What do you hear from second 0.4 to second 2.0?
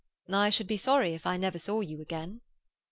should be sorry if I never saw